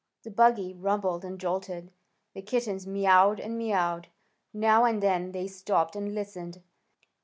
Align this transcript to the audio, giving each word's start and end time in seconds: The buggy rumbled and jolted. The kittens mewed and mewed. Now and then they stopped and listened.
The 0.23 0.31
buggy 0.31 0.73
rumbled 0.73 1.23
and 1.23 1.39
jolted. 1.39 1.91
The 2.33 2.41
kittens 2.41 2.87
mewed 2.87 3.39
and 3.39 3.55
mewed. 3.55 4.07
Now 4.51 4.83
and 4.83 4.99
then 5.03 5.31
they 5.31 5.45
stopped 5.45 5.95
and 5.95 6.15
listened. 6.15 6.63